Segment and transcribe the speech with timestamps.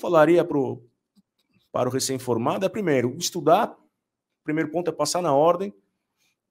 [0.00, 0.82] falaria pro,
[1.70, 3.76] para o recém-formado é, primeiro, estudar.
[4.42, 5.72] Primeiro ponto é passar na ordem,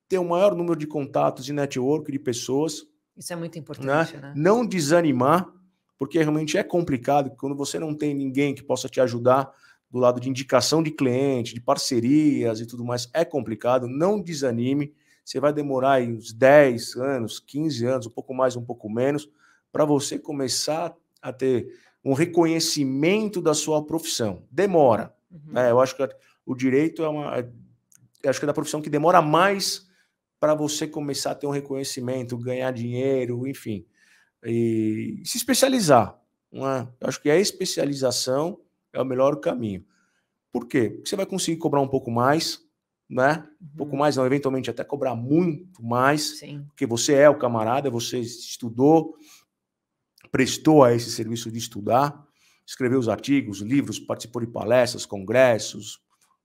[0.08, 2.86] ter o maior número de contatos de network, de pessoas.
[3.18, 4.22] Isso é muito importante, né?
[4.22, 4.34] né?
[4.36, 5.52] Não desanimar,
[5.98, 9.52] porque realmente é complicado quando você não tem ninguém que possa te ajudar
[9.90, 13.88] do lado de indicação de cliente, de parcerias e tudo mais, é complicado.
[13.88, 14.94] Não desanime.
[15.26, 19.30] Você vai demorar uns 10 anos, 15 anos, um pouco mais, um pouco menos,
[19.72, 21.68] para você começar a ter
[22.04, 24.44] um reconhecimento da sua profissão.
[24.52, 25.14] Demora.
[25.32, 25.54] Uhum.
[25.54, 25.72] Né?
[25.72, 26.08] Eu acho que
[26.46, 27.34] o direito é uma.
[28.26, 29.88] Acho que é da profissão que demora mais
[30.40, 33.86] para você começar a ter um reconhecimento, ganhar dinheiro, enfim.
[34.44, 36.18] E se especializar.
[36.52, 36.64] Eu
[37.02, 38.60] acho que a especialização
[38.94, 39.86] é o melhor caminho.
[40.52, 40.90] Por quê?
[40.90, 42.60] Porque você vai conseguir cobrar um pouco mais,
[43.10, 43.48] né?
[43.62, 44.00] Um pouco uhum.
[44.00, 46.64] mais, não, eventualmente até cobrar muito mais, Sim.
[46.68, 49.16] porque você é o camarada, você estudou,
[50.32, 52.26] prestou a esse serviço de estudar,
[52.66, 56.00] escreveu os artigos, livros, participou de palestras, congressos,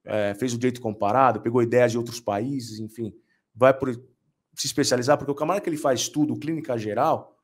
[0.04, 3.12] é, fez o direito comparado, pegou ideias de outros países, enfim,
[3.54, 7.36] vai por, se especializar, porque o camarada que ele faz estudo, clínica geral,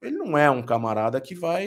[0.00, 1.66] ele não é um camarada que vai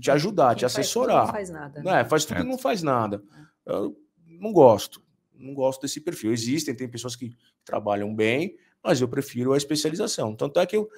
[0.00, 1.26] te ajudar, Quem te assessorar.
[1.26, 1.82] não faz nada.
[1.82, 2.00] Né?
[2.00, 2.42] É, faz tudo é.
[2.42, 3.22] e não faz nada.
[3.66, 5.02] Eu não gosto.
[5.34, 6.32] Não gosto desse perfil.
[6.32, 10.34] Existem, tem pessoas que trabalham bem, mas eu prefiro a especialização.
[10.34, 10.88] Tanto é que eu,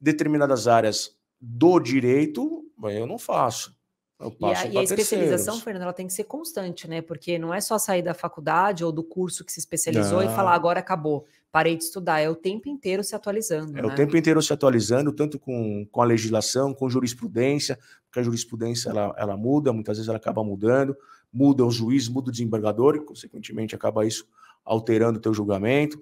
[0.00, 3.76] determinadas áreas do direito, eu não faço.
[4.20, 7.02] Eu e a, e a especialização, Fernando, ela tem que ser constante, né?
[7.02, 10.30] Porque não é só sair da faculdade ou do curso que se especializou não.
[10.30, 12.20] e falar agora acabou, parei de estudar.
[12.20, 13.76] É o tempo inteiro se atualizando.
[13.76, 13.88] É né?
[13.88, 18.90] o tempo inteiro se atualizando, tanto com, com a legislação, com jurisprudência, porque a jurisprudência
[18.90, 20.96] ela, ela muda, muitas vezes ela acaba mudando,
[21.32, 24.24] muda o juiz, muda o desembargador, e consequentemente acaba isso
[24.64, 26.00] alterando o teu julgamento.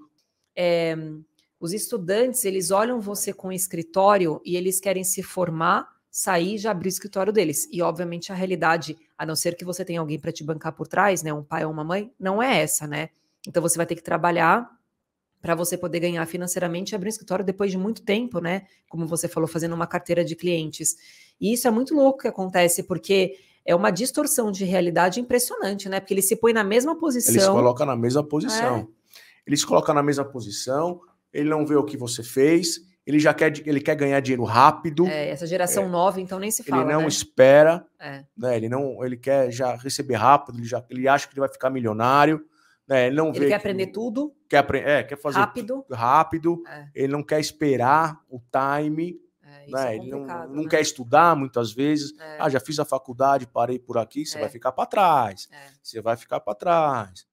[0.55, 0.95] É,
[1.61, 6.71] os estudantes, eles olham você com escritório e eles querem se formar, sair e já
[6.71, 7.69] abrir o escritório deles.
[7.71, 10.89] E, obviamente, a realidade, a não ser que você tenha alguém para te bancar por
[10.89, 13.11] trás, né, um pai ou uma mãe, não é essa, né?
[13.47, 14.71] Então, você vai ter que trabalhar
[15.41, 18.67] para você poder ganhar financeiramente e abrir um escritório depois de muito tempo, né?
[18.89, 20.97] Como você falou, fazendo uma carteira de clientes.
[21.39, 26.01] E isso é muito louco que acontece, porque é uma distorção de realidade impressionante, né?
[26.01, 27.35] Porque ele se põe na mesma posição.
[27.35, 28.77] Ele se coloca na mesma posição.
[28.77, 28.87] É.
[29.47, 31.01] Ele se coloca na mesma posição,
[31.33, 35.07] ele não vê o que você fez, ele já quer, ele quer ganhar dinheiro rápido.
[35.07, 36.83] É, essa geração é, nova, então nem se fala.
[36.83, 37.09] Ele não né?
[37.09, 38.25] espera, é.
[38.37, 38.57] né?
[38.57, 41.71] Ele não, ele quer já receber rápido, ele já, ele acha que ele vai ficar
[41.71, 42.45] milionário,
[42.87, 43.07] né?
[43.07, 44.35] Ele não ele vê quer aprender tudo.
[44.49, 46.63] Quer aprender, é, quer fazer rápido, rápido.
[46.69, 46.89] É.
[46.95, 49.19] Ele não quer esperar o time.
[49.43, 49.97] É, né?
[49.97, 50.47] ele não, né?
[50.49, 52.13] não quer estudar muitas vezes.
[52.39, 54.27] Ah, já fiz a faculdade, parei por aqui.
[54.27, 55.49] Você vai ficar para trás.
[55.83, 57.27] Você vai ficar para trás.